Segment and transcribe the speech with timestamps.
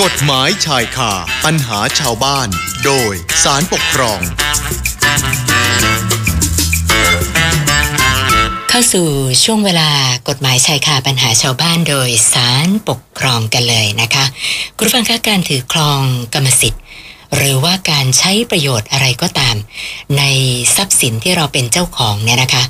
[0.00, 1.12] กฎหมายชายคา
[1.44, 2.48] ปัญหาชาวบ้าน
[2.84, 4.20] โดยสารปกครอง
[8.68, 9.08] เข้าสู่
[9.44, 9.90] ช่วงเวลา
[10.28, 14.24] กฎหมายชายคาปัญหาชาวบ้านโดยสารปกครองกันเลยนะคะ
[14.76, 16.00] คุณฟังคะการถือครอง
[16.34, 16.82] กรรมสิทธิ์
[17.36, 19.56] หรือว่าการใช้ประโยชน์อะไรก็ตาม
[20.18, 20.22] ใน
[20.76, 22.64] ทรัพย์สินที่เราเป็นเจ้าของเนี่ยนะคะ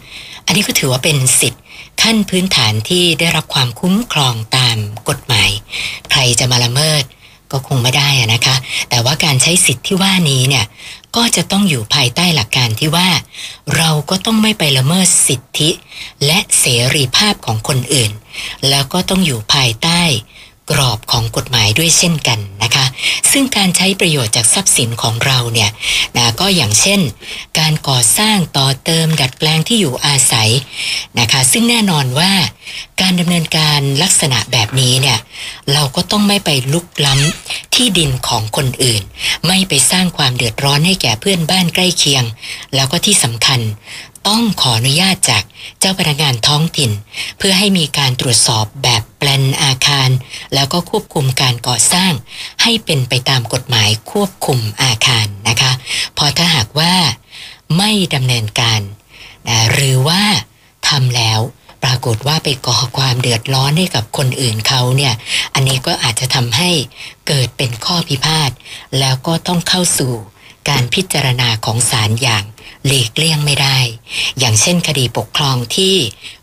[0.47, 1.61] อันนี้ก็ถือว่าเป็นสิทธิ์
[2.03, 4.77] ขั้นพื้นฐานที่ได้รับความคุ้มครองตาม
[5.09, 5.51] กฎหมาย
[6.11, 7.05] ใครจะมาละเมิด
[7.53, 8.57] ก็คงไม่ได้นะคะ
[8.91, 10.65] แต่ว่าการใช้สิทธิ์ที่ว่านี้เนี่ย
[11.17, 13.09] ก็จะต้องอยู่ภายใต้หลักการที่ว่า
[13.77, 15.71] เราก็ต้องไม่ไปละเมิดสิทธิ
[16.27, 18.13] และเสรีภาพของคนอื่น
[18.69, 20.01] แล้วก็ต้องอยู่ภายใต้
[20.71, 22.39] กรอบของกฎหมายด้วยเช่นกัน
[22.73, 22.93] นะคะ
[23.33, 25.71] ซึ่งการใช้ประโยชน์จากทรัพย์สินของเราเนี่ย
[26.17, 27.01] นะก็อย่างเช่น
[27.59, 30.51] การก่อสร้างต่อเติมดัดแปลงที่อยู่อาศัย
[31.21, 32.33] นะคะ ซึ่งแน่นอนว่า
[33.01, 35.19] การดำเนินการลักษณะแบบนี้เนี่ย
[35.73, 39.03] เราก็ต้องไม่ไปลุกล้ำที่ดินของคนอื่น
[39.47, 42.25] ไม่ไปสร้างความเดือดร้อนให้แก่เพื่อนบ้านใกล้เคียง
[42.75, 43.61] แล้วก็ที่สำคัญ
[44.29, 45.43] ต้องขออนุญาตจาก
[45.81, 46.91] เจ้าพนักงานท้องถิ่น
[47.39, 50.11] เพื่อให้มีการตรวจสอบแบบแปลนอาคาร
[50.55, 52.13] แล้วก็ควบคุมการก่อสร้าง
[52.63, 55.73] ให้เป็นไปตามกฎหมายควบคุมอาคารนะคะ
[56.17, 56.95] พราะถ้าหากว่า
[57.79, 58.81] ไม่ดำเนินการ
[59.49, 60.23] นะหรือว่า
[60.89, 61.41] ทำแล้ว
[61.85, 65.15] ปรากฏว่าไปก่อความเดือดร้อนให้กับคนอื่นเขาเนี่ย
[65.55, 66.71] อันนี้ก็อาจจะทำให้
[67.29, 68.51] เกิดเป็นข้อพิพาท
[68.99, 70.13] แล้วก็ต้องเข้าสู่
[70.69, 72.45] การพิจารณาของศาลอย่าง
[72.87, 73.79] หลีกเลี่ยงไม่ได้
[74.39, 75.95] อย่างเช่นคดีปกครองที่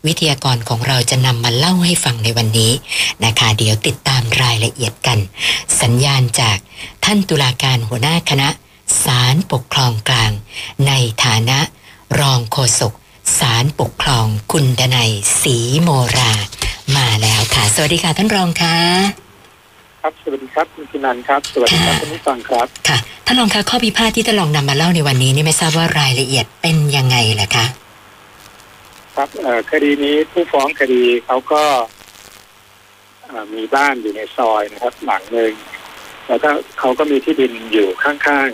[0.06, 2.72] วิทยากรของเราจะนำมาเล่าให้ฟังในวันนี้
[3.24, 5.18] นะคะ เดี๋ยวติดตามรายละเอียดกัน
[5.80, 6.58] สัญญาณจาก
[7.04, 8.48] ท่านตุลาการหัวหน้าคณะ
[9.04, 10.32] ศาลปกครองกลาง
[10.86, 10.92] ใน
[11.24, 11.58] ฐานะ
[12.20, 12.92] รองโฆษก
[13.38, 16.32] ศาลปกครองคุณดนัยศรีโมรา
[16.96, 19.29] มาแล้วค่ะ สวัสดีค่ะท่านรองค่ะ
[20.00, 27.66] ครับสวัสดีครับคุณพินันท์ครับสวัสดีครับคุณผู้ฟังครับค่ะท่านรองคะข้อพิพาทที่ท่านรองนำมาเล่าในวันนี้นี่ไม่ทราบว่ารายละเอียดเป็นยังไงล่ะคะ
[29.16, 31.62] ครับเอ่อคดีนี้ผู้ฟ้องคดีเขาก็
[33.26, 35.52] เอ่อมีบ้านอยู่ในซอยนะครับ หลังหนึ่ง
[36.28, 38.48] แล้วก็เขาก็มีที่ดินอยู่ข้าง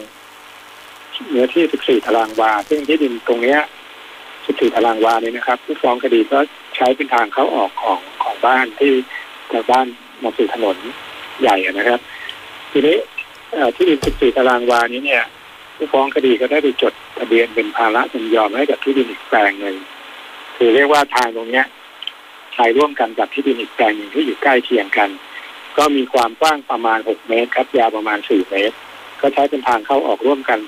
[0.62, 3.60] ๆเนื้อที่ 14 ตารางวา ซึ่งที่ดินตรงเนี้ย
[4.16, 6.38] 14 ตารางวานี้นะครับ ผู้ฟ้องคดีก็
[6.76, 8.92] ใช้เป็นทางเข้าออกของของบ้านที่
[9.52, 9.86] จากบ้าน
[10.22, 10.76] มาสู่ถนน
[11.40, 12.00] ใหญ่อะนะครับ
[12.72, 12.96] ทีนี้
[13.76, 15.22] ที่ดิน 14 ตารางวานี้เนี่ย
[15.76, 19.76] ผู้ฟ้องคดีก็ได้ไปจดทะเบียนเป็นภาระจำยอมให้กับที่ดินอีกแปลงหนึ่ง
[20.56, 21.64] คือเรียกว่าทางตรงเนี้ย
[22.54, 25.10] ใช้ร่วมกันกับที่ดินอีกแปลงหนึ่งที่อยู่ใกล้เคียงกัน
[25.78, 28.76] ก็มีความกว้างประมาณ 6 เมตรครับยาวประมาณ 4 เมตร
[29.20, 30.58] ก็ใช้เป็นทางเข้าออกร่วมกัน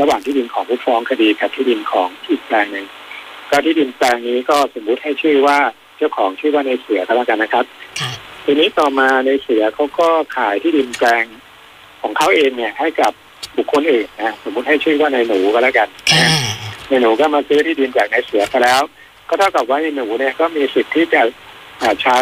[0.00, 2.86] ระหว่างที่ดินของผู้ฟ้องคดีกับที่ดินของอีกแปลงหนึ่ง
[3.50, 5.58] ก็ที่ดินแปลงนี้ก็สมมุติให้ชื่อว่า
[5.96, 7.64] เจ้าของชื่อว่าในเสือก็แล้วกันนะครับ
[8.00, 8.10] ค่ะ
[8.52, 11.24] ทีนี้ต่อมาในเสือเขาก็ขายที่ดินแปลง
[12.02, 13.12] ของเขาเองเนี่ยให้กับ
[13.56, 16.26] บุคคลอื่นนะสมมติให้ชื่อว่าในหนูก็แล้วกันค่ะ
[16.88, 18.80] ในหนูก็มาซื้อที่ดินจากในเสือไปแล้ว
[19.28, 21.22] ก็เท่ากับว่าในหนูเนี่ยก็มีสิทธิ์ที่จะ
[21.80, 22.18] อ่าใช้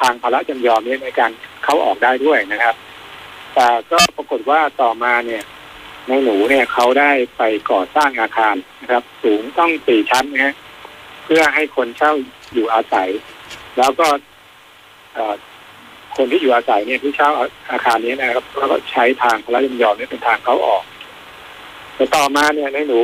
[0.00, 1.30] ทางภาระจำยอมนี้ในการ
[1.64, 2.74] เข้าออกได้ด้วยนะครับ
[3.54, 5.42] แต่ก็ปรากฏว่าต่อมาเนี่ย
[6.08, 10.54] ในหนูเนี่ยเขาได้ไปก่อสร้างอาคารนะครับ สูงต้องสี่ชั้นนะฮะ
[11.24, 12.12] เพื่อให้คนเช่า
[12.52, 13.08] อยู่อาศัย
[13.78, 14.06] แล้วก็
[15.14, 15.34] เอ่อ
[16.16, 17.28] คนที่อยู่อาศัยเนี่ยที่เช่า
[17.70, 20.82] อาคารนี้นะครับแล้วก็ใช้ทางพระยมยอมเนี่ยเป็นทางเขาออก
[21.94, 23.00] แต่ต่อมาเนี่ยในหนู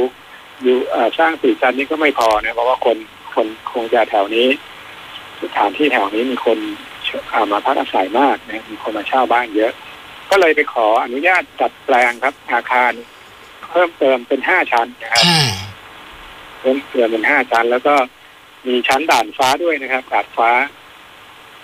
[0.62, 2.96] อยู่เอ่อสร้างสี่ชั้นนี้ก็ไม่พอนะเพราะว่าคน
[3.34, 4.48] คนคงจะแถวนี้
[5.42, 6.58] สถานที่แถวนี้มีคน
[7.30, 9.72] เอ่อมาพักอาศัยมากนะมีคนมาเช่าบ้านเยอะ
[10.30, 12.92] ก็เลยไปขออนุญาตจัดแปลงครับ อาคาร
[13.70, 15.44] เพิ่มเติมเป็นห้าชั้นนะครับค่ะ
[16.60, 17.94] เพิ่มเติมเป็นห้าชั้น แล้วก็
[18.66, 20.50] มีชั้นด่านฟ้าด้วยนะครับดาดฟ้า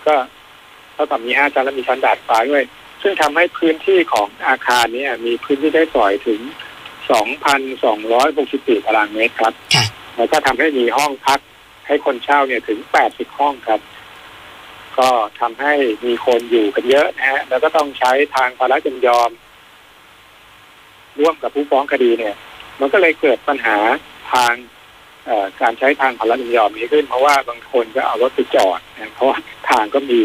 [0.07, 0.15] ก็
[0.99, 2.65] เท่ากับมีห้าชั้นแล้วมีชั้นดาดฟ้าด้วย
[3.03, 6.41] ซึ่งทำให้พื้นที่ของอาคารเนี้มีพื้นที่ได้ปล่อยถึง
[7.59, 9.85] 2,264ตารางเมตรครับค่ะ
[10.17, 11.41] แล้วก็ทำให้มีห้องพัก
[11.87, 12.79] ให้คนเช่าเนี่ยถึง
[13.09, 13.81] 80 ห้องครับ
[14.99, 15.09] ก็
[15.41, 15.73] ทำให้
[16.05, 19.31] มีคนอยู่กันเยอะนะฮะ แล้วก็ต้องใช้ทางภาระจำยอม
[21.21, 22.35] ร่วมกับผู้ฟ้องคดีเนี่ย
[22.81, 23.77] มันก็เลยเกิดปัญหา
[24.33, 24.53] ทาง
[25.27, 29.39] เอ่อการใช้ทางภาระจำยอมนี้ขึ้น เพราะว่าบางคนก็เอารถไปจอดนะเพราะว่า
[29.71, 30.19] ทางก็มี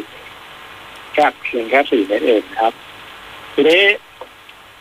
[1.13, 2.73] แค่เพียงแค่สี่เมตรเองนะครับ
[3.53, 3.83] ทีนี้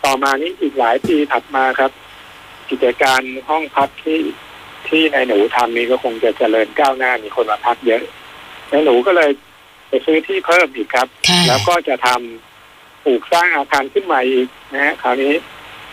[0.04, 1.92] ต่อมานี้อีกหลายปีถัดมาครับ
[2.70, 4.20] กิจการห้องพักที่
[4.88, 8.02] ที่นายหนูทำนี้ก็คงจะเจริญก้าวหน้ามีคนมาพักเยอะ
[8.70, 9.30] นายหนูก็เลย
[9.88, 15.32] ไปซื้อที่เพิ่มอีกครับค่ะแล้วก็จะทำปลูกสร้างอาคารขึ้นใหม่อีกนะฮะคราวนี้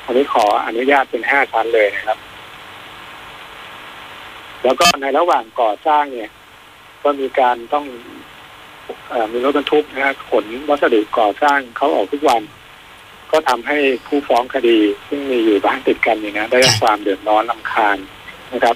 [0.03, 2.17] คราวนี้ขออนุญาตเป็นห้าชั้นเลยนะครับ
[4.63, 6.31] แล้วก็ในระหว่างก่อสร้างเนี่ย
[7.03, 8.19] ก็มีการต้องเอ่อ
[9.33, 12.41] มีรถบรรทุกนะฮะขนวัสดุก่อสร้างเขาออกทุกวัน
[13.31, 13.77] ก็ทำให้
[14.07, 14.77] ผู้ฟ้องคดี
[15.07, 17.97] ซึ่งมีอยู่บ้านติดกันเนี่ยนะได้รับความเดือดร้อนลำคาญ
[18.53, 18.75] นะครับ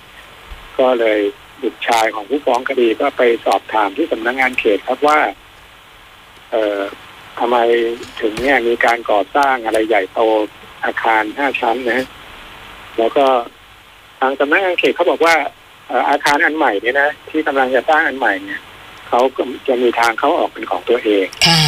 [0.80, 1.20] ก็เลย
[1.62, 5.20] บุตรชายของผู้ฟ้องคดีก็ไปสอบถามที่สำนักงานเขตครับว่า
[6.52, 6.80] เอ่อ
[7.40, 7.58] ทำไม
[8.22, 10.20] ถึงเนี่ยมีการก่อสร้างอะไรใหญ่โต
[10.86, 12.06] อาคารห้าชั้นนะ
[12.98, 13.26] แล้วก็
[14.20, 15.36] ทางสำนักงานเขตเขาบอกว่า
[16.10, 18.62] อาคารอันใหม่เนี่ยนะที่กำลังจะสร้างอันใหม่เนี่ย
[19.16, 21.62] เขาก็จะมีทางเข้าออกเป็นของตัวเองค่ะ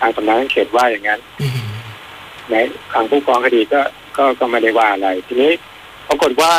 [0.00, 1.60] ทางสำนักงานเขตว่าอย่างนั้นอืม
[2.50, 2.54] ใน
[2.92, 3.80] ทางผู้ฟ้องคดีก็
[4.16, 5.52] ก็ก็ไม่ได้ว่าอะไร ทีนี้
[6.08, 6.54] ปรากฏว่า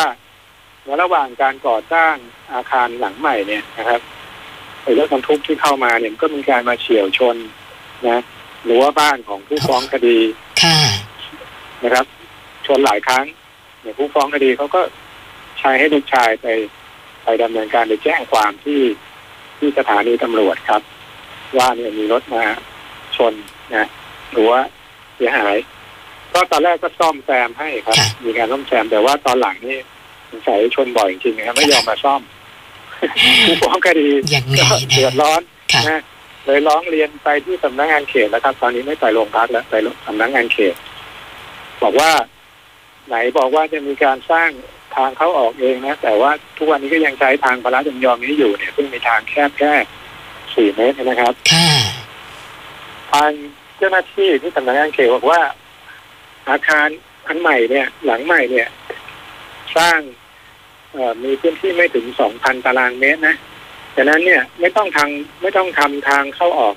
[0.84, 2.14] ในระหว่างการก่อสร้าง
[2.54, 4.02] อาคารหลังใหม่เนี่ยนะครับ
[4.84, 7.36] ไอ้รถบรรทุกที่เข้ามาเนี่ยก็มีการมาเฉี่ยวชน
[8.08, 8.22] นะ
[8.66, 10.20] หรือว่าบ้านของผู้ฟ้องคดี
[10.64, 10.80] ค่ะ
[11.84, 12.06] นะครับ
[12.68, 13.26] ชนหลายครั้ง
[13.82, 14.82] เนี่ยผู้ฟ้องคดีเขาก็
[15.60, 16.48] ใช้ให้ลูกชายไป
[17.24, 18.82] ไปดำเนินการไปแจ้งความที่
[19.58, 20.82] ที่สถานีตำรวจครับ
[21.58, 22.44] ว่าเนี่ยมีรถมา
[23.18, 23.34] ชน
[23.76, 23.88] นะ
[24.32, 24.60] หรือว่า
[25.16, 25.56] เสียหาย
[26.34, 29.78] ก็ตอนแรกก็ซ่อมแซมให้ครับค่ะมีการซ่อมแซมแต่ว่าตอนหลังนี่
[30.30, 32.22] สงสัยชนบ่อยจริงๆนะครับไม่ยอมมาซ่อม
[33.48, 35.42] ผู้ฟ้องคดียังไงก็นะเดือดร้อน
[35.74, 36.02] ค่ะนะ
[36.46, 39.74] เลยร้องเรียนไปที่สำนักงานเขตแล้วครับ ตอนนี้ไม่ไปโรงพักแล้วไป
[40.08, 40.76] สำนักงานเขต
[41.84, 42.12] บอกว่า
[43.08, 44.50] ไหนบอกว่าจะมีการสร้าง
[44.96, 49.74] ทางเข้าออกเองนะ แต่ว่าทุกวันนี้ก็ยังใช้ทางพระราชจำยอมนี้อยู่เนี่ยซึ่งมีทางแคบแค่
[50.56, 51.70] สี่เมตรนะครับค่ะ
[53.12, 53.32] ทาง
[53.78, 55.42] เจ้าหน้าที่ที่สำนักงานเขตบอกว่า
[56.50, 56.88] อาคาร
[57.28, 58.68] อันใหม่เนี่ย หลังใหม่เนี่ย
[59.78, 60.00] สร้าง
[60.92, 63.36] เอ่อมีพื้นที่ไม่ถึงสองพันตารางเมตรนะ
[63.96, 65.10] ฉะนั้นเนี่ยไม่ต้องทาง
[65.42, 66.76] ไม่ต้องทำทางเข้าออก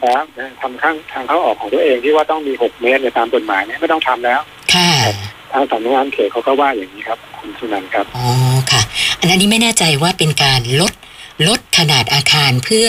[0.00, 4.40] แล้วนะทำข้างทางเข้าออกของตัวเองที่ว่าต้องมีหกเมตรในยตามกฎหมายเนี่ยไม่ต้องทำแล้ว
[4.74, 4.90] ค่ะ
[5.52, 8.28] ทางสำนักงานเขตเขาก็ว่าอย่างนี้ครับ คุณสุนันท์ครับอ๋อ
[8.70, 8.82] ค่ะ
[9.18, 10.92] อันนั้นนี้ไม่แน่ใจว่าเป็นการลด
[11.48, 12.86] ลดขนาดอาคารเพื่อ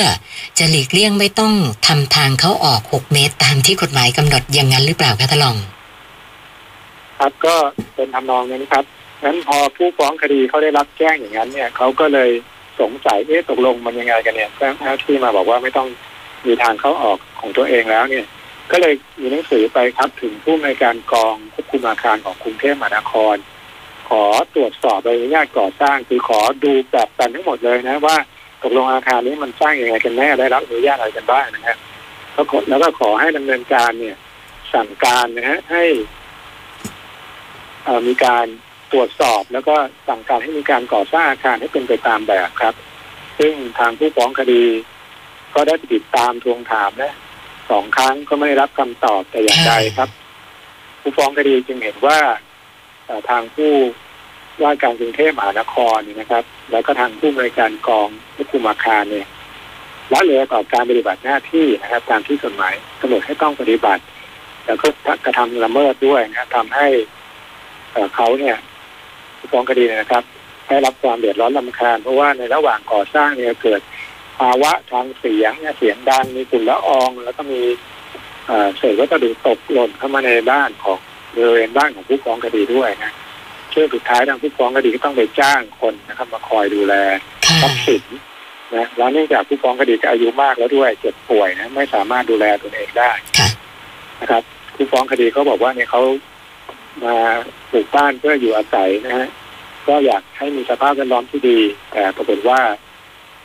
[0.57, 1.53] จะหลีกเลี่ยงไม่ต้อง
[1.87, 5.55] ทำทางเข้าออก 6 เมตร ตามที่กฎหมายกำหนดอย่างนั้นหรือเปล่าคะทะลอง
[7.19, 7.55] ครับก็
[7.95, 8.85] เป็นทำนองนั้นครับ
[9.23, 12.29] งั้นพอผู้ฟ้องคดีเขาได้รับแจ้งอย่างนั้นเนี่ยเขาก็เลย
[12.79, 15.87] สงสัยเอ๊ะตกลงมันยังไงกันเนี่ยเจ้าหน้าที่มาบอกว่าไม่ต้อง
[16.47, 18.25] มีทางเข้าออกของตัวเองแล้วเนี่ย
[18.71, 23.41] ก็เลยมีหนังสือไปครับถึงผู้ในวยการกองควบคุมอาคารของกรุงเทพมหานครข
[24.21, 24.23] อ
[24.55, 28.17] ตรวจสอบใบอนุญาตก่อสร้าง คือขอดูแบบกันทั้งหมดเลยนะว่า
[28.61, 31.77] ตกลงอาคารนี้มันสร้างยังไงกันแน่ได้รับอนุญาตอะไรกันบ้างนะฮะ
[32.33, 34.17] แล้วก็แล้วก็ขอให้ดำเนินการเนี่ย
[34.73, 35.85] สั่งการนะฮะให้
[38.07, 38.45] มีการ
[38.91, 39.75] ตรวจสอบแล้วก็
[40.07, 42.75] สั่งการให้มีการก่อสร้างอาคารให้เป็นไปตามแบบครับ
[43.39, 44.63] ซึ่งทางผู้ฟ้องคดี
[45.55, 47.13] ก็ได้ติดตามทวงถามนะ
[47.69, 50.09] สองครั้งก็ไม่ได้รับคำตอบแต่อย่างใดครับ
[51.01, 52.19] ผู้ฟ้องคดีจึงเห็นว่า
[53.29, 53.73] ทางผู้
[54.61, 59.27] ว่าการกรุงเทพมหานครนี่นะครับ แล้วก็ทางผู้บริการกองควบคุมอาคารเนี่ย
[60.13, 64.03] ละเลยต่อการปฏิบัติหน้าที่นะครับ ตามที่กฎหมายกำหนดให้ต้องปฏิบัติ
[64.65, 64.87] แล้วก็
[65.25, 66.87] กระทำละเมิดด้วยนะครับทำให้
[68.15, 68.55] เขาเนี่ย
[69.51, 70.23] ฟ้องคดีนะครับ
[70.67, 73.81] ได้รับความเดือดร้อนลำคาญเพราะว่าในระหว่างก่อสร้างเนี่ยเกิด
[74.37, 77.61] ภาวะทางเสียงเสียงดังมีฝุ่นละออง แล้วก็มี
[78.77, 80.99] เศษวัสดุตกหล่นเข้ามาในบ้านของ
[81.35, 83.11] บริเวณบ้านของผู้ฟ้องคดีด้วยนะ
[83.73, 86.93] ซึ่งสุดท้ายทางผู้ฟ้องคดีก็ต้องไปจ้างคนนะครับ มาคอยดูแล
[87.45, 88.03] ค่ะทรัพย์สิน
[88.75, 93.49] นะแล้วเนื่องจากผู้ฟ้องคดีก็อายุมากแล้วด้วยเจ็บป่วยนะไม่สามารถดูแลตนเองได้ค่ะ
[94.21, 94.43] นะครับ
[94.75, 96.01] ผู้ฟ้องคดีเขาบอกว่าเนี่ยเขา
[97.03, 97.15] มา
[97.71, 99.27] ปลูกบ้านเพื่ออยู่อาศัยนะฮะ
[99.87, 101.59] ก็อยากให้มีสภาพแวดล้อมที่ดี
[101.91, 102.59] แต่ปรากฏว่า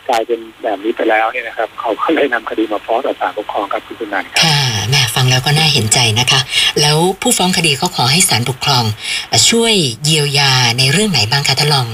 [0.09, 4.59] กลายเป็นแบบนี้ไปแล้วเนี่ยนะครับเขาก็เลยนำคดีมาฟ้องต่อศาลปกครองกับคุณสุนันท์ครับค่ะ
[4.91, 6.41] แม่ฟังแล้วก็น่าเห็นใจนะคะ
[6.81, 8.85] แล้วผู้ฟ้องคดีเขาขอให้ศาลปกครอง
[9.29, 9.75] เอ่อช่วย
[10.05, 11.89] เยียวยาในเรื่องไหนบ้างคะทะลอง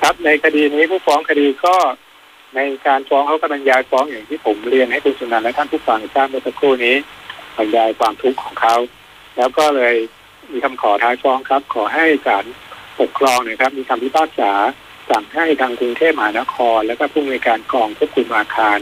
[0.00, 1.74] ครับในคดีนี้ผู้ฟ้องคดีก็
[2.56, 6.96] ในการฟ้องเขาก็บรรยายฟ้องอย่างที่ผมเรียนให้คุณสุนันท์และท่านผู้ฟังทราบเมื่อสักครู่นี้
[7.56, 8.76] บรรยายความทุกข์ของเขา
[9.36, 9.94] แล้วก็เลย
[10.52, 12.44] มีคำขอท้ายฟ้องครับ ขอให้ศาล
[13.00, 14.52] ปกครองเนะครับ มีคำพิพากษา
[15.10, 18.78] สั่งให้ทางกรุงเทพมหานคร และก็ผู้มีการกองควบคุมอาคาร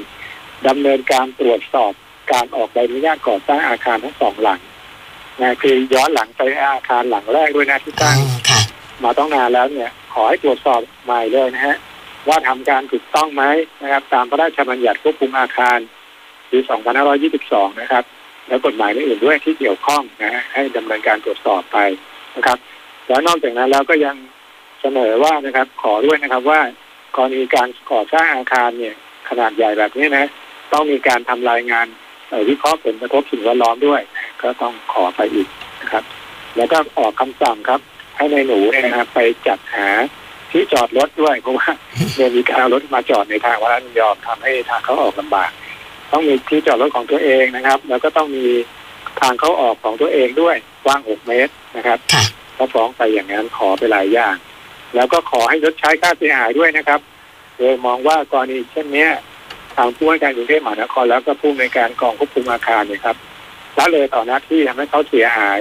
[0.69, 1.93] ดำเนินการตรวจสอบ
[2.33, 4.61] การออกใบอนุญาตก่อสร้างอาคารทั้งสองหลัง
[5.41, 8.17] นะคือย้อนหลังไปอาคารหลังแรกด้วยนะที่สอ๋อร้าง
[8.51, 8.61] ค่ะ
[9.05, 11.77] มาต้องนานแล้วเนี่ย ขอให้ตรวจสอบใหม่เลยนะฮะ
[12.29, 13.45] ว่าทำการถูกต้องไหม
[13.83, 15.79] นะครับ ตามพระราชบัญญัติควบคุมอาคาร
[16.51, 16.59] ปี
[17.19, 18.05] 2522 นะครับ
[18.49, 21.79] แล้วกฎหมายอื่นๆด้วยที่เกี่ยวข้องนะฮะให้ดำเนินการตรวจสอบไป
[22.37, 22.59] นะครับ
[23.09, 24.17] แล้วนอกจากนั้นแล้วก็ยัง
[24.81, 26.61] เสนอว่านะครับ ขอด้วยนะครับว่า
[27.17, 28.95] กรณีการก่อสร้างอาคารเนี่ย
[29.29, 30.27] ขนาดใหญ่แบบนี้นะ
[30.73, 31.87] ต้องมีการทำรายงาน
[32.29, 34.01] เอ่อวิเคราะห์ผลกระทบสิ่งแวดล้อมด้วย
[34.43, 35.49] ก็ต้องขอไปอีก
[35.81, 36.05] นะครับ
[36.57, 37.81] แล้วก็ออกคำสั่งครับ
[38.17, 39.89] ให้ในายหนูเนี่ยนะครับไปจัดหา
[40.51, 41.69] ที่จอดรถด้วยเพราะว่า
[42.17, 45.51] เนี่ยมีการเอารถมาจอดในทางวัดยอมทำให้ทางเขาออกลำบาก
[46.13, 48.47] ต้องมีที่จอดรถของตัวเองนะครับ แล้วก็ต้องมี
[49.21, 52.25] ทางเขาออกของตัวเองด้วยกว้างหกเมตรนะครับค่ะ
[52.57, 54.35] ก็ฟ้องไปอย่างนั้นขอไปหลายอย่าง
[54.95, 57.01] แล้วก็ขอให้ลดใช้ค่าเสียหายด้วยนะครับ
[57.59, 59.09] โดยมองว่ากรณีเช่นนี้
[59.77, 63.17] ทางผู้ว่าการกรุงเทพมหานครแล้วก็ผู้ในการกองควบคุมอาคารเนี่ยครับ
[63.79, 65.59] ละเลยต่อหน้าที่ทำให้เขาเสียหาย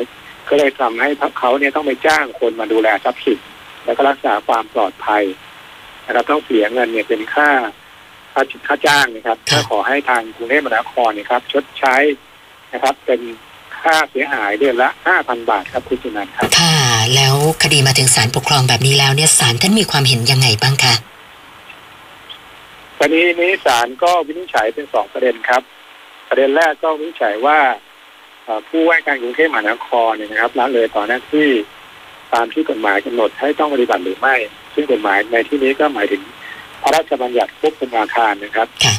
[0.50, 3.40] ก็เลยทำให้เขาเนี่ยต้องไปจ้างคนมาดูแลทรัพย์สิน
[3.86, 5.24] แล้วก็รักษาความปลอดภัย
[6.06, 7.50] นะครับต้องเสียเงินเนี่ยเป็นค่า
[8.34, 11.96] ค่าค่าจ้างนะครับครัก็บขอให้ทางกรุงเทพมหานครเนี่ยครับ ชดใช้
[12.74, 13.22] นะครับ เป็น
[13.82, 16.77] ค่าเสียหายเดือนละห้าพันบาทครับคุณจุนันท์ครับค่ะ
[17.16, 20.94] แล้วคดีมาถึงศาลปกครองแบบนี้แล้วเนี่ยศาลท่านมีความเห็นยังไงบ้างคะ
[23.00, 25.62] คดีนี้ศาลก็วินิจฉัยเป็นสองประเด็นครับ
[26.30, 27.60] ประเด็นแรกก็วินิจฉัยว่า
[28.44, 31.50] เอ่อผู้ว่าการกรุงเทพมหานครเนี่ยนะครับละเลยต่อหน้าที่
[32.34, 34.36] ตามที่กฎหมายกำหนดให้ต้องปฏิบัติหรือไม่
[34.74, 36.22] ซึ่งกฎหมายในที่นี้ก็หมายถึง
[36.82, 38.96] พระราชบัญญัติควบคุมอาคารนะครับค่ะ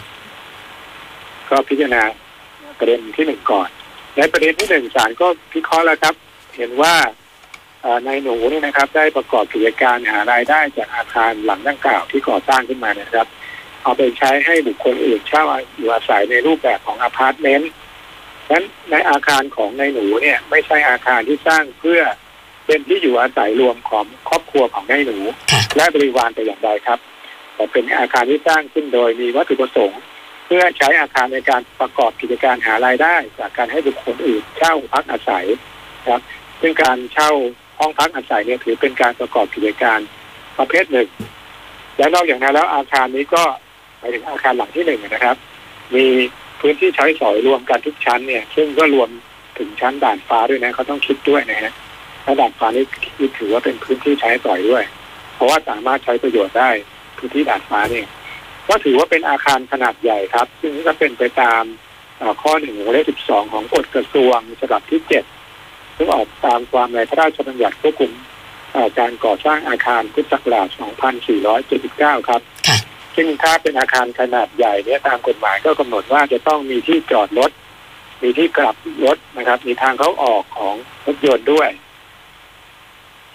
[1.48, 2.02] ก็พิจารณา
[2.78, 3.68] ประเด็นที่หนึ่งก่อน
[4.16, 6.14] ในประเด็นที่หนึ่งศาลก็พิเคราะห์แล้วครับ
[6.56, 7.27] เห็นว่าเอ่อ
[8.06, 13.26] นายหนูเนี่ยนะครับ ได้ประกอบกิจการหารายได้จากอาคารหลังดังกล่าวที่ก่อสร้างขึ้นมาเนยนะครับ
[13.82, 15.44] เอาไปใช้ให้บุคคลอื่นเช่า
[15.76, 17.70] อยู่อาศัยในรูปแบบของอพาร์ตเมนต์
[18.46, 22.00] ฉะนั้นในอาคารของนายหนูเนี่ยไม่ใช่อาคารที่สร้างเพื่อ
[22.66, 25.18] เป็นที่อยู่อาศัยรวมของครอบครัวของนายหนู
[25.50, 26.98] ค่ะและบริวารแต่อย่างใดครับ
[27.54, 30.00] แต่เป็นอาคารที่สร้างขึ้นโดยมีวัตถุประสงค์
[30.46, 35.46] เพื่อใช้อาคารในการประกอบกิจการหารายได้ จากการให้บุคคลอื่นเช่าพักอาศัย
[36.08, 36.22] ครับ
[36.60, 37.30] ซึ่งการเช่า
[37.78, 40.00] ห้องพักอาศัยเนี่ยถือเป็นการประกอบกิจการ
[40.58, 41.08] ประเภทหนึ่ง
[41.98, 43.42] และนอกจากนั้นแล้วอาคารนี้ก็
[43.98, 45.36] หมายถึงอาคารหลังที่หนึ่งนะครับ
[45.94, 46.06] มี
[46.60, 49.08] พื้นที่ใช้สอยรวมกันทุกชั้นเนี่ย ซึ่งก็รวม
[49.58, 51.72] ถึงชั้นด่านฟ้าด้วยนะเขาต้องคิดด้วยนะฮะ
[52.24, 52.84] และด่านฟ้านี่
[53.38, 54.84] ถือว่าเป็นพื้นที่ใช้สอยด้วย
[55.34, 56.70] เพราะว่าสามารถใช้ประโยชน์ได้
[57.18, 58.06] พื้นที่ด่านฟ้าเนี่ย
[58.68, 61.62] ก็ถือว่าเป็นอาคารขนาดใหญ่ครับ ซึ่งก็เป็นไปตาม
[62.42, 65.24] ข้อหนึ่งวงเล็บสิบสองของกฎกระทรวงฉบับที่เจ็ด
[65.98, 68.12] ซึ่งออกตามความในพระราชบัญญัติควบคุม
[68.72, 70.68] เอ่อการก่อสร้างอาคารพุทธศักราช
[71.48, 72.78] 2479 ครับค่ะ
[73.16, 77.50] ซึ่งถ้าเป็นอาคารขนาดใหญ่เนี่ยตามกฎหมายก็กำหนดว่าจะต้องมีที่จอดรถ
[78.22, 80.74] มีที่กลับรถนะครับ มีทางเข้าออกของ
[81.06, 81.70] รถยนต์ด้วย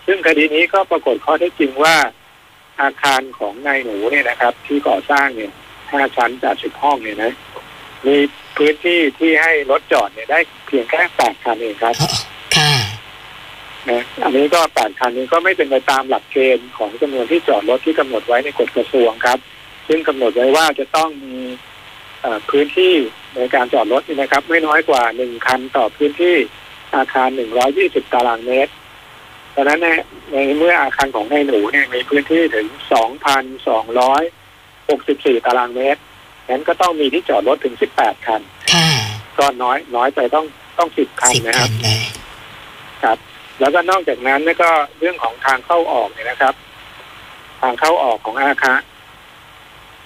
[0.05, 1.95] ซึ่งคดีนี้ก็ปรากฏข้อเท็จจริงว่า
[2.81, 5.51] อาคารของนายหนูเนี่ยนะครับ ที่ก่อสร้างเนี่ย
[5.91, 7.31] ห้าชั้นจากสิบห้องเนี่ยนะ
[8.05, 8.17] มี
[8.57, 12.21] พื้นที่ที่ให้รถจอดเนี่ยได้เพียงแค่แปดคันเองครับอ๋อค่ะ
[13.89, 19.39] นะอันนี้ก็แปดคันนี้ก็ไม่เป็นไปตามหลักเกณฑ์ของจำนวนที่จอดรถที่กำหนดไว้ในกฎกระทรวงครับ
[19.87, 21.37] ซึ่งกำหนดไว้ว่าจะต้องมี
[22.21, 22.93] เอ่อพื้นที่
[23.35, 26.35] ในการจอดรถนี่นะครับ ไม่น้อยกว่าหนึ่งคันต่อพื้นที่
[26.95, 28.71] อาคารหนึ่งร้อยี่สิบตารางเมตร
[29.55, 29.87] ดังนั้นใน
[30.31, 34.23] ในเมื่ออาคารของนายหนูเนี่ยมีพื้นที่ถึงสองพันสองร้อย
[34.89, 36.01] หกสิบสี่ตารางเมตร
[36.49, 38.41] นั้นก็ต้องมีที่จอดรถถึงสิบแปดคัน
[38.73, 38.89] ค่ะ
[39.39, 40.45] ก็น้อยน้อยไปต้อง
[40.77, 42.03] ต้องสิบคันสิบนะคคัรับนเลย
[43.03, 43.17] ครับ
[43.59, 46.53] แล้วก็นอกจากนั้นก็เรื่องของทางเข้าออกเนี่ยนะครับ
[47.61, 48.81] ทางเข้าออกของอาคาร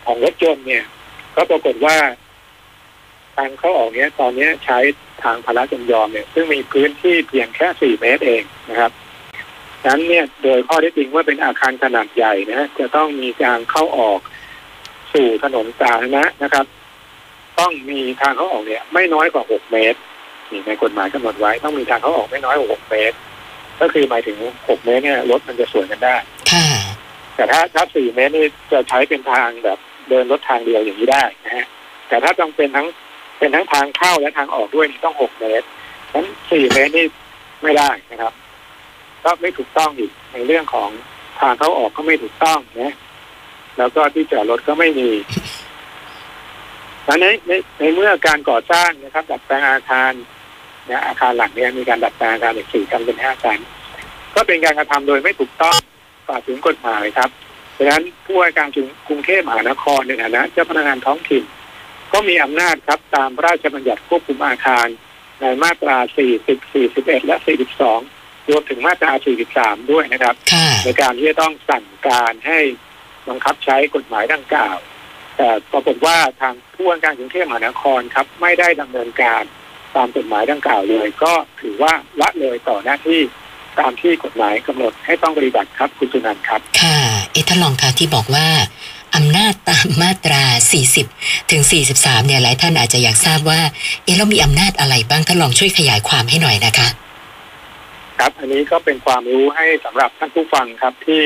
[0.05, 0.85] ของรถยนต์เนี่ย
[1.35, 1.97] ก็ปรากฏว่า
[3.35, 4.79] ทางเข้าออกเนี้ย ตอนนี้ใช้
[5.23, 8.91] ทางพละจำยอมเนี่ย ซึ่งมีพื้นที่เพียงแค่สี่เมตรเองนะครับ
[9.85, 14.19] นั้นเนี่ยโดยข้อที่จริงว่าเป็นอาคารขนาดใหญ่นะจะต้องมีการเข้าออก
[15.13, 16.65] สู่ถนนสาธารณะนะครับ
[17.59, 19.99] ต้องมีทางเข้าออกเนี่ย ไม่น้อยกว่าหกเมตร
[20.51, 23.17] นี่ในกฎหมายกำหนดไว้ ต้องมีทางเข้าออกไม่น้อยกว่าหกเมตร
[23.81, 26.15] ก็คือหมายถึงหกเมตรเนี่ยรถมันจะสวนกันได้
[26.51, 26.67] ค่ะ
[27.35, 29.79] แต่ถ้าถ้าสี่เมตรนี่จะใช้เป็นทางแบบ
[30.09, 31.65] เดินรถทางเดียวอย่างนี้ได้นะฮะ
[32.07, 32.87] แต่ถ้าต้องเป็นทั้ง
[33.39, 35.65] เป็นทั้งทางเข้าและทางออกด้วยนี่ต้องหกเมตร
[36.11, 37.05] ฉะนั้นสี่เมตรนี่
[37.63, 38.33] ไม่ได้นะครับ
[39.23, 40.89] ก็ไม่ถูกต้องอีกในเรื่องของ
[41.39, 42.93] ทางเข้าออกก็ไม่ถูกต้องนะ
[43.77, 45.09] แล้วก็ที่จอดรถก็ไม่มี
[47.05, 53.59] แล้วในในในเมื่อการก่อสร้างนะครับดัดแปลงอาคารเนี่ยอาคารหลังเนี่ยมีการดัดแปลงอาคารจากสี่ชั้นเป็นห้าชั้น
[54.35, 55.79] ก็เป็นการกระทำโดยไม่ถูกต้อง
[56.27, 57.29] ฝ่าฝืนกฎหมายครับ
[57.77, 58.69] ดังนั้นผู้ว่าการ
[59.07, 61.43] กรุงเทพมหานครในฐานะเจ้าพนักงานท้องถิ่น
[62.13, 64.87] ก็มีอำนาจครับตามพระราชบัญญัติควบคุมอาคาร
[65.41, 65.97] ในมาตรา
[66.37, 67.37] 40 41 และ
[67.93, 69.11] 42 รวมถึงมาตรา
[69.51, 72.59] 43 ด้วยนะครับค่ะในการที่จะต้องสั่งการให้
[73.29, 74.77] บังคับใช้กฎหมายดังกล่าว
[75.37, 79.43] แต่ปรากฏว่าทางผู้ว่าการกรุงเทพมหานครครับไม่ได้ดำเนินการ
[79.95, 83.21] ตามกฎหมายดังกล่าวเลย ก็ถือว่าละเลยต่อหน้าที่
[83.79, 86.99] ตามที่กฎหมายกำหนดให้ต้องปฏิบัติครับคุณสุนันท์ครับ ค่ะ
[87.31, 88.47] เอะท่านรองคะที่บอกว่า
[89.15, 90.43] อำนาจตามมาตรา
[90.95, 91.61] 40 ถึง
[91.95, 93.61] 43 เนี่ยหลายท่านอาจจะอยากทราบว่า
[94.03, 96.87] เอะเรามีอำนาจอะไรบ้างท่านลองช่วยขยายความให้หน่อยนะคะ
[98.19, 101.23] ครับ อันนี้ก็เป็นความรู้ให้สำหรับท่านผู้ฟังครับที่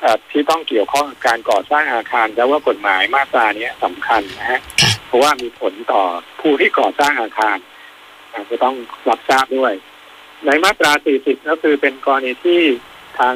[0.00, 6.02] เอ่อที่ต้องเกี่ยวข้องกับการก่อสร้างอาคารแล้วว่ากฎหมายมาตราเนี้ยสำคัญนะฮะค่ะเพราะว่ามีผลต่อ
[6.40, 7.56] ผู้ที่ก่อสร้างอาคาร
[8.34, 8.74] อาจจะต้อง
[9.08, 9.72] รับทราบด้วย
[10.46, 12.60] ในมาตรา 40 ก็คือเป็นกรณีที่
[13.18, 13.34] ทาง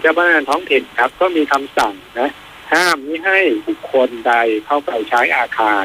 [0.00, 2.30] เจ้าพนักงานท้องถิ่นครับ ก็มีคำสั่งนะ
[2.72, 4.34] ห้ามไม่ให้บุคคลใด
[4.66, 5.84] เข้าไปใช้อาคาร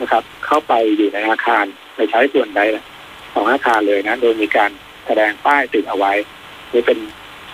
[0.00, 1.64] นะครับ เข้าไปอยู่ในอาคาร
[1.96, 2.60] ไปใช้ส่วนใด
[3.32, 4.70] ของอาคารเลยนะ โดยมีการ
[5.06, 6.12] แสดงป้ายติดเอาไว้
[6.72, 6.98] นี่เป็น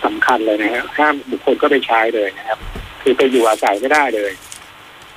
[0.03, 2.59] สำคัญเลยนะฮะห้ามบุคคลก็ไปใช้เลยนะครับ
[3.01, 4.31] คือไปอยู่อาศัยไม่ได้เลย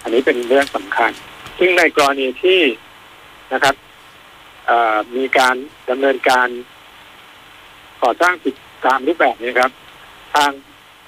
[0.02, 1.10] อันนี้เป็นเรื่องสำคัญ
[1.58, 2.60] ซึ่งในกรณีที่
[3.52, 3.74] นะครับ
[5.16, 5.56] มีการ
[5.90, 6.48] ดำเนินการ
[8.02, 8.54] ก่อสร้างผิด
[8.86, 9.70] ตามรูปแบบนี้ครับ
[10.34, 10.50] ทาง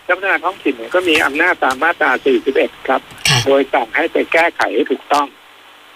[0.05, 2.11] เจ้าพนักงานท้องถิ่นเนี่ยก็มีอำนาจตามมาตรา
[2.51, 5.27] 41 ครับค่ะโดยสั่งให้ไปแก้ไขให้ถูกต้อง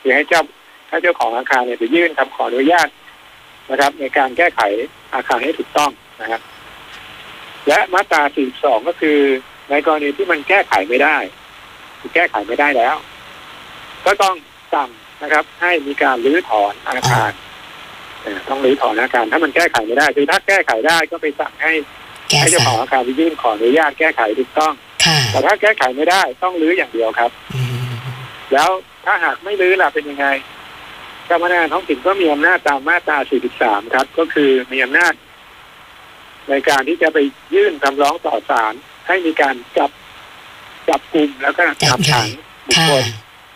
[0.00, 0.42] คือให้เจ้า
[0.88, 2.88] ให้เจ้าของอาคารเนี่ยไปยื่นคำขออนุญาต
[3.70, 4.60] นะครับ ในการแก้ไข
[5.14, 5.90] อาคารให้ถูกต้อง
[6.20, 6.40] นะครับ
[7.68, 8.22] และมาตรา
[8.56, 9.18] 42 ก็คือ
[9.70, 11.16] ในกรณีที่มันแก้ไขไม่ได้
[12.00, 12.96] คือแก้ไขไม่ได้แล้ว
[14.06, 14.34] ก็ต้อง
[14.74, 14.90] สั่ง
[15.22, 17.51] นะครับ ให้มีการรื้อถอนอาคารเอ่อ
[18.48, 21.72] ต้องรื้อถอนอาคารถ้ามันแก้ไขไม่ได้คือถ้าแก้ไขได้ก็ไปสั่งให้
[22.30, 24.72] แก้ให้เจ้าไขของอาคารไปยื่นขออนุญาตแก้ไขถูกต้อง
[25.04, 27.92] ค่ะแต่ถ้าแก้ไขไม่ได้ต้องรื้ออย่างเดียวครับอืม
[28.52, 28.68] แล้ว
[29.04, 30.26] ถ้าหากไม่รื้อล่ะเป็นยังไง
[31.26, 33.18] เจ้าพนักงานท้องถิ่นก็มีอำนาจตามมาตรา
[33.56, 35.12] 43 ครับ ก็คือมีอำนาจ
[36.48, 37.18] ในการที่จะไป
[37.54, 38.74] ยื่นคำร้องต่อศาล
[39.06, 39.90] ให้มีการจับ
[40.88, 42.26] จับกลุ่มแล้วก็จับขัง
[42.66, 43.04] บุคค่ะคล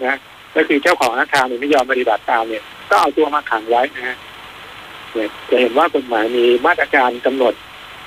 [0.05, 0.19] นะ
[0.57, 4.17] ก็คือเจ้าของอาคารเนี่ยไม่ยอมปฏิบัติตามเนี่ย ก็เอาตัวมาขังไว้นะฮะ
[5.17, 7.55] เนี่ยจะเห็นว่ากฎหมายมีมาตรการกำหนด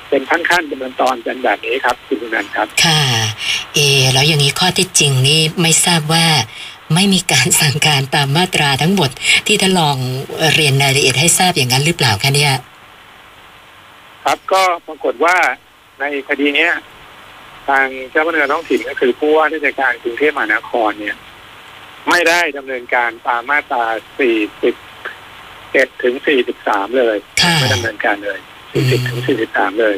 [0.10, 3.02] เป็นขั้นๆเป็นตอนเป็นแบบนี้ครับคุณนันท์ครับ ค่ะ
[3.74, 3.80] เอ
[4.14, 6.26] แล้วอย่างนี้ข้อเที่จริงนี่ไม่ทราบว่า
[6.94, 9.10] ไม่มีการสั่งการตามมาตราทั้งหมด
[9.48, 9.98] ที่ท่านลอง
[10.56, 12.54] เรียนรายละเอียดให้ทราบอย่างนั้นหรือเปล่าคะเนี่ย
[14.24, 15.36] ครับก็ปรากฏว่า
[16.00, 16.74] ในคดีเนี้ย
[17.68, 21.16] ทางเจ้าพนักงานท้องถิ่นก็คือผู้ว่าราชการกรุงเทพมหานครเนี่ย
[22.10, 23.84] ไม่ได้ดำเนินการตามมาตรา
[25.74, 26.16] 47ถึง
[26.56, 28.40] 43เลยค่ะไม่ดำเนินการเลย
[28.74, 29.96] 40ถึง43เลย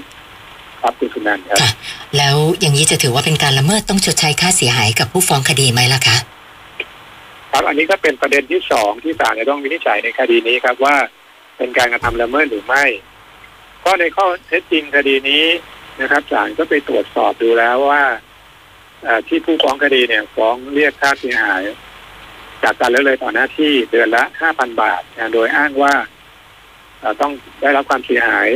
[0.82, 1.72] ครับคุณสุนันท์ครับค่ะ
[2.18, 6.18] แล้วอย่างนี้จะถือว่าเป็นการละเมิดต้องชดใช้ค่าเสียหายกับผู้ฟ้องคดีไหมล่ะคะ
[7.52, 10.96] ครับอันนี้ก็เป็นประเด็นที่สองที่ศาลจะต้องวินิจฉัยในคดีนี้ครับว่า
[11.58, 12.86] เป็นการกระทำละเมิดหรือไม่
[13.80, 15.46] เพราะในข้อเท็จจริงคดีนี้
[16.02, 18.04] นะครับศาลก็ไปตรวจสอบดูแล้วว่า
[19.04, 21.62] เอ่อที่ผู้ฟ้องคดีเนี่ย ฟ้องเรียกค่าเสียหาย
[22.64, 25.94] จากการละเลยต่อหน้าที่เดือนละห้าพันบาทนะโดยอ้างว่า
[27.00, 28.50] เอ่อต้องได้รับความเสียหาย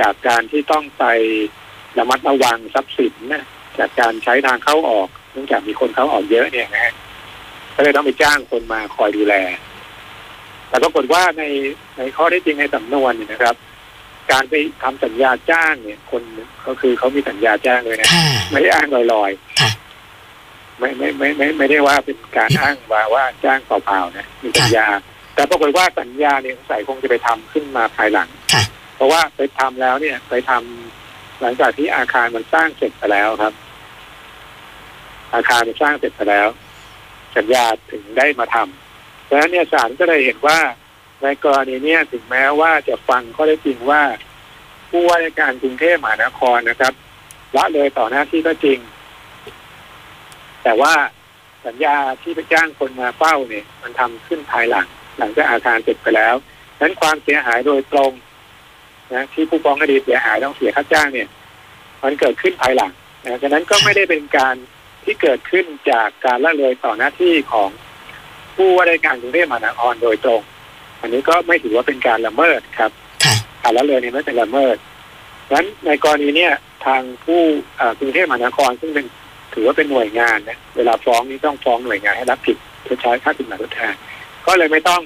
[0.00, 1.04] จากการที่ต้องไป
[1.98, 3.44] ระมัดระวังทรัพย์สินนะ
[3.78, 6.94] จากการใช้ทางเข้าออกเนื่องจากมีคนเข้าออกเยอะเนี่ยนะฮะ
[7.74, 9.34] ก็เลยต้องไปจ้างคนมาคอยดูแล
[10.68, 11.44] แต่ปรากฏว่าใน
[11.98, 13.56] ในข้อได้จริงในสำนวนเนี่ยนะครับ
[14.30, 16.22] การไปทำสัญญาจ้างเนี่ย คน
[16.66, 19.30] ก็คือเขามีสัญญาจ้างเลยนะค่ะไม่ได้อ้างลอย
[19.60, 19.83] ค่ะๆ
[20.78, 24.86] ไม่ไม่ไม่ไม่ไม่ได้ว่าเป็นการอ้างว่าว่าจ้างเปล่าๆนะมีสัญญา
[25.34, 28.64] แต่ปรากฏว่าสัญญาเนี่ยสงสัยคงจะไปทำขึ้นมาภายหลังค่ะ
[28.96, 33.54] เพราะว่าไปทำแล้วเนี่ย ไปทำหลังจากที่อาคารมันสร้างเสร็จไปแล้วครับ
[35.34, 36.48] อาคารมันสร้างเสร็จไปแล้ว
[37.36, 40.58] สัญญาถึงได้มาทำดังนั้นเนี่ยศาลก็เลยเห็นว่า
[41.22, 44.02] ในกรณีเนี้ยถึงแม้ว่าจะฟังข้อได้จริงว่า
[44.90, 46.92] ผู้ว่าราชการกรุงเทพมหานครนะครับ
[47.56, 48.78] ละเลยต่อหน้าที่ก็จริง
[50.64, 50.92] แต่ว่า
[51.66, 54.86] สัญญาที่ไปจ้างคนมาเฝ้าเนี่ย มันทำขึ้นภายหลัง
[55.18, 56.34] หลังจากอาคารเสร็จไปแล้ว
[56.76, 58.12] ดังนั้นความเสียหายโดยตรง
[59.14, 61.28] นะที่ผู้ฟ้องคดีเสียหายต้องเสียค่าจ้างเนี่ย
[62.04, 62.92] มันเกิดขึ้นภายหลัง
[63.24, 64.54] นะฉะนั้นก็ไม่ได้เป็นการ
[65.04, 67.70] ที่เกิดขึ้นจากการละเลยต่อหน้าที่ของ
[68.56, 70.40] ผู้ว่าราชการกรุงเทพมหานครโดยตรง
[71.00, 72.90] อันนี้ก็ไม่ถือว่าเป็นการละเมิดครับ
[73.24, 74.76] ค่ะการละเลยเนี่ยไม่เป็นละเมิด
[75.46, 76.52] ดังนั้นในกรณีเนี้ย
[76.86, 77.40] ทางผู้
[77.76, 79.06] เอ่อกรุงเทพมหานครซึ่งเป็น
[79.54, 83.94] ถือว่าเป็นหน่วยงานนะเวลาฟ้องนี่ต้องฟ้องหน่วยงานให้รับผิดชดใช้ค่าสินไหมทดแทน
[84.46, 85.00] ก็เลยไม่ต้อง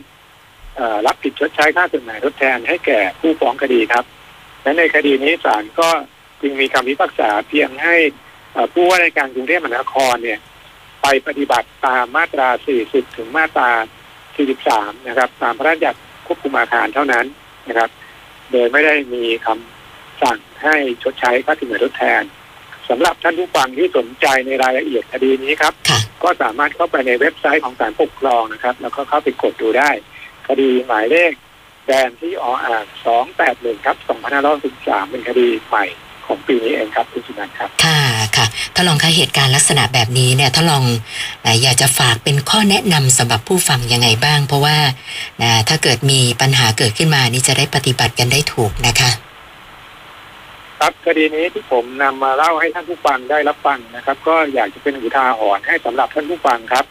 [0.79, 4.05] อรับผิดชดใช้ค่าสินไหมทดแทนให้แก่ผู้ฟ้องคดีครับ
[4.63, 5.89] และในคดีนี้ศาลก็
[6.43, 7.97] จึงมีคำพิพากษาเพียงให้
[8.73, 10.41] ผู้ว่าราชการกรุงเทพมหานครเนี่ย
[11.03, 12.49] ไปปฏิบัติตามมาตรา
[12.83, 13.71] 40 ถึงมาตรา
[14.37, 17.27] 43 นะครับ ตามพระราชบัญญัติควบคุมอาคารเท่านั้น
[17.69, 17.91] นะครับ
[18.51, 22.23] โดยไม่ได้มีคำสั่งให้ชดใช้ค่าสินไหมทดแทน
[22.91, 29.91] สำหรับท่านผู้ฟังที่สนใจในรายละเอียดคดีนี้ครับค่ะก็สามารถเข้าไปในเว็บไซต์ของศาลปกครองนะครับ แล้วก็เข้าไปกดดูได้
[30.49, 31.33] คดีหมายเลข
[31.87, 32.85] แดนที่ออ่าง
[33.37, 33.97] 281ครับ
[34.49, 35.85] 2563เป็นคดีใหม่
[36.27, 38.01] ของปีนี้เองครับคุณสุนันท์ครับค่ะ
[38.37, 40.85] ค่ะถ้าลองคะเหตุการณ์ลักษณะแบบนี้เนี่ยถ้าลอง
[41.43, 44.79] เอ่ออยากจะฝากเป็นข้อแนะนำสำหรับผู้ฟังยังไงบ้าง เพราะว่า
[45.43, 49.11] นะถ้าเกิดมีปัญหาเกิดขึ้นมานี่จะได้ปฏิบัติกันได้ถูกนะคะ
[50.79, 56.85] ครับคดีนี้ที่ผมนำมาเล่าให้ท่านผู้ฟังได้รับฟังนะครับ ก็อยากจะเป็นอุทาหรณ์ให้สำหรับท่านผู้ฟังครับ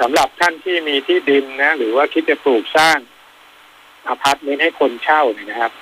[0.00, 2.98] สำหรับท่านที่มีที่ดินนะ หรือว่าคิดจะปลูกสร้าง
[4.06, 5.72] อพาร์ตเมนต์ให้คนเช่าเนี่ยนะครับ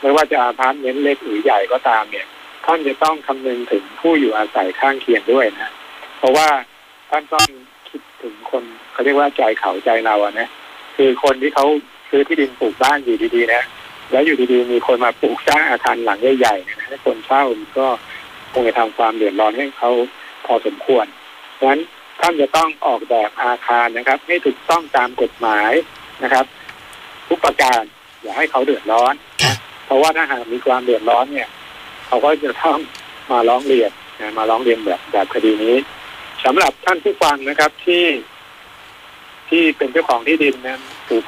[0.00, 2.26] ไม่ว่าจะอพาร์ตเมนต์เล็กหรือใหญ่ก็ตามเนี่ย
[2.66, 5.70] ท่านจะต้องคำนึงถึงผู้อยู่อาศัยข้างเคียงด้วยนะ
[6.18, 6.48] เพราะว่า
[7.10, 7.48] ท่านต้อง
[7.88, 10.48] คิดถึงคนเขาเรียกว่าใจเขาใจเราอะนะ
[10.96, 11.66] คือคนที่เขา
[12.10, 13.62] ซื้อที่ดินปลูกบ้านอยู่ดีๆนะ
[14.10, 17.42] แล้วอยู่ดีๆมีคนมาปลูกสร้างอาคารหลังใหญ่ๆเนี่ยนะคนเช่า
[17.78, 17.86] ก็
[18.52, 19.90] คงจะทำความเดือดร้อนให้เขา
[20.46, 21.06] พอสมควร
[21.58, 21.80] ดังนั้น
[22.20, 25.72] ท่านจะต้องออกแบบอาคารนะครับ ให้ถูกต้องตามกฎหมาย
[26.22, 26.44] นะครับ
[27.28, 27.82] ทุกประการ
[28.22, 29.14] อย่าให้เขาเดือดร้อน
[29.86, 31.48] เพราะว่าถ้าหากมีความเดือดร้อนเนี่ย
[32.06, 32.78] เขาก็จะต้อง
[33.30, 33.90] มาร้องเรียน
[34.20, 35.76] นะมาร้องเรียนแบบแบบคดีนี้
[36.44, 38.04] สำหรับท่านผู้ฟังนะครับที่
[39.48, 41.24] ที่เป็นเจ้าของที่ดินนะปลูก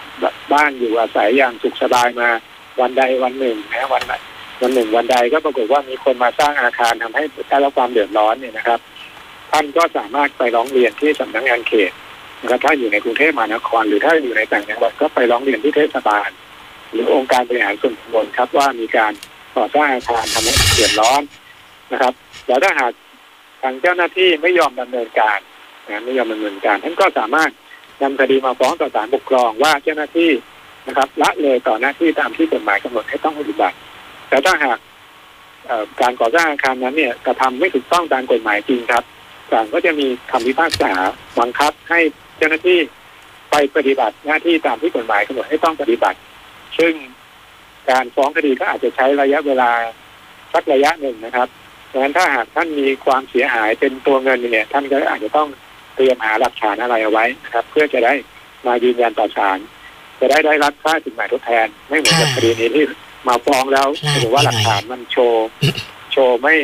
[0.53, 2.31] บ้านอยู่อาศัยอย่างสุขสบายมา
[2.81, 4.03] วันใดวันหนึ่งนะวัน
[4.62, 8.81] วันหนึ่งวันใดก็ปรากฏว่ามีคนมาสร้างอาคารทำให้ได้รับความเดือดร้อนเนี่ยนะครับ
[9.51, 11.93] ท่านก็สามารถไปร้องเรียนที่สำนักงานเขต
[12.43, 16.29] นะครับถ้าอยู่ในกรุงเทพมหานคร หรือถ้าอยู่ในต่างจังหวัดก็ไปร้องเรียนที่เทศบาล
[16.93, 19.12] หรือองค์การบริหารส่วนตำบลครับว่ามีการ
[19.57, 21.23] ก่อสร้างอาคารทำให้เดือดร้อน
[21.93, 22.12] นะครับ
[22.49, 22.93] แล้วถ้าหาก
[23.62, 25.38] ทางเจ้าหน้าที่ไม่ยอมดำเนินการ
[25.88, 27.51] นะไม่ยอมดำเนินการ ท่านก็สามารถ
[28.03, 30.31] นำคดีมาฟ้องต่อศาลปกครองว่าเจ้าหน้าที่
[30.88, 33.77] นะครับละเลยต่อหน้าที่ตามที่กฎหมายกำหนดให้ต้องปฏิบัติ
[34.29, 34.79] แต่ถ้าหาก
[36.01, 39.05] การก่อสร้างอาคารนั้นเนี่ยกระทำไม่ถูกต้องตามกฎหมายจริงครับ
[39.51, 40.93] ศาลก็จะมีคำพิพากษา
[41.40, 42.01] บังคับให้
[42.37, 42.79] เจ้าหน้าที่
[43.51, 46.19] ไปปฏิบัติหน้าที่ตามที่กฎหมายกำหนดให้ต้องปฏิบัติ
[46.79, 46.93] ซึ่ง
[47.90, 49.71] การฟ้องคดีก็อาจจะใช้ระยะเวลา
[50.53, 51.49] สักระยะหนึ่งนะครับ
[51.93, 55.49] ดังนั้นถ้าหากท่านมีความเสียหายเป็นตัวเงินเนี่ย ท่านก็อาจจะต้อง
[55.95, 58.14] เตรียมหาหลักฐานอะไรเอาไว้นะครับ เพื่อจะได้
[58.66, 59.59] มายืนยันต่อศาล
[60.20, 62.85] จะได้ได้รับค่าสินไหมทดแทน ไม่เหมือนกับค่ะคดีนี้ที่
[63.28, 65.46] มาฟ้องแล้วพลาดหรือว่าไปหลักหน่อยฐานมันโชว์
[66.12, 66.54] โชว์ไม่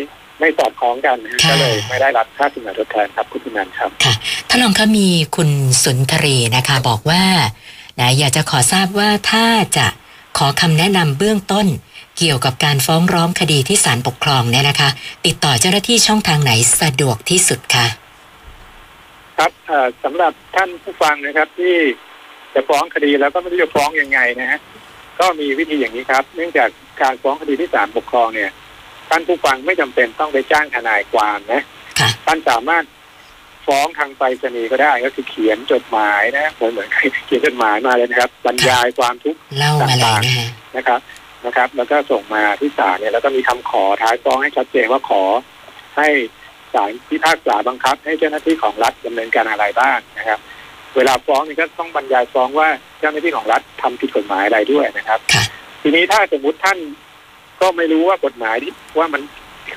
[0.40, 4.14] ไม่สอดคล้องกันนะฮะค่ะก็เลยไม่ได้รับค่าสินไหมทดแทนครับคุณพินันท์ครับค่ะ
[4.49, 5.51] ท่านรองคะมีคุณ
[5.85, 7.25] สุนทรีนะคะ บอกว่า
[8.01, 9.87] นะอยากจะขอทราบว่าถ้าจะ
[10.38, 11.66] ขอคำแนะนำเบื้องต้น
[12.19, 14.88] เกี่ยวกับการฟ้องร้องคดีที่ศาลปกครองเนี่ยนะคะ
[15.27, 17.87] ติดต่อเจ้าหน้าที่ช่องทางไหนสะดวกที่สุดคะ
[19.38, 21.77] ครับเอ่อสำหรับท่านผู้ฟังนะครับที่
[22.57, 24.61] จะฟ้องคดีแล้วก็ไม่รู้จะฟ้องยังไงนะฮะ
[25.19, 26.69] ก็มีวิธีอย่างนี้ครับ เนื่องจาก
[27.03, 28.51] การฟ้องคดีที่ศาลปกครองเนี่ย
[29.11, 31.62] ท่านผู้ฟังไม่จำเป็นต้องไปจ้างทนายความนะ
[32.01, 32.85] ค่ะท่านสามารถ
[33.66, 36.88] ฟ้องทางไปรษณีย์ก็ได้ก็คือเขียนจดหมายนะเหมือนเหมือน
[37.27, 41.01] เขียนจดหมายมาเลยนะครับ บรรยายความทุกข์เล่ามาเลยนะคะนะครับ
[41.47, 45.23] นะครับ แล้วก็ส่งมาที่ศาลเนี่ยแล้วก็มีคำขอท้ายฟ้องให้ชัดเจนว่าขอ
[45.97, 46.09] ให้
[46.75, 50.40] ศาลพิพากษาบังคับ ให้เจ้าหน้าที่ของรัฐดำเนินการอะไรบ้างนะครับ
[50.97, 52.69] เวลาฟ้องนี่ก็ต้องบรรยายฟ้องว่า
[53.01, 55.45] เจ้าหน้าที่ของรัฐทำผิดกฎหมายอะไรด้วยนะครับค่ะ
[55.83, 56.79] ทีนี้ถ้าสมมุติท่าน
[57.61, 59.23] ก็ไม่รู้ว่ากฎหมายที่ว่ามัน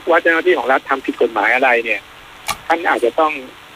[0.09, 2.01] ว่าเจ้าหน้าที่ของรัฐทำผิดกฎหมายอะไรเนี่ย
[2.67, 3.33] ท่านอาจจะต้อง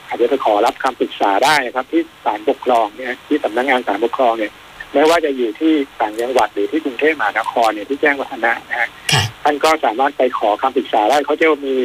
[0.08, 4.52] อาจจะไปขอรับคำปรึกษาได้นะครับ ที่ศาลปกครองเนี่ยที่สำนักงานศาลปกครองเนี่ย
[4.94, 11.76] ไม่ว่าจะอยู่ที่ต่างจังหวัดหรือที่กรุงเทพมหานครเนี่ยที่แจ้งวัฒนะนะฮะค่ะท่านก็สามารถไปขอคำปรึกษาได้เขาจะมี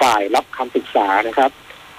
[0.00, 1.50] ฝ่ายรับคำปรึกษานะครับ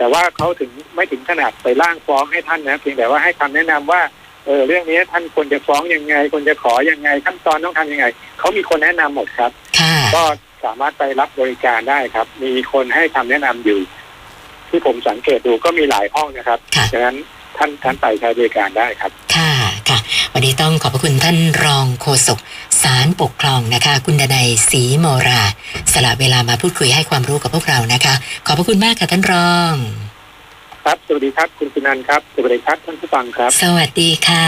[0.02, 4.02] แต่ว่าเขาถึงไม่ถึงขนาดไปร่างฟ้องให้ท่านนะเพียงแต่ว่าให้คำแนะนำว่า
[4.46, 8.06] เออเรื่องนี้ท่านควรจะฟ้องยังไงควรจะขอยังไงขั้นตอนต้องทำยังไง
[8.40, 10.24] เขามีคนแนะนำหมดครับค่ะก็
[10.66, 13.80] สามารถไปรับบริการได้ครับ มีคนให้คำแนะนำอยู่
[14.70, 17.18] ที่ผมสังเกตดูก็มีหลายห้องนะครับค่ะดังนั้น
[17.58, 19.52] ท่านท่านไปใช้บริการได้ครับ ค่ะ
[19.90, 20.00] ค่ะ
[20.34, 22.40] วันนี้ต้องขอบพระคุณท่านรองโฆษก
[22.84, 25.44] ศาลปกครองนะคะ คุณดนัยศรีโมรา
[25.94, 28.14] สละเวลามาพูดคุยให้ความรู้กับพวกเรานะคะ
[28.46, 29.74] ขอบพระคุณมากค่ะท่านรอง
[30.84, 34.44] ครับ สวัสดีครับ คุณสุนันท์ครับ สวัสดีครับท่านผู้ฟังครับ สวัสดีค่ะ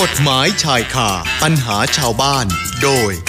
[0.00, 1.10] กฎหมายชายคา
[1.42, 2.46] ปัญหาชาวบ้าน
[2.82, 3.12] โดย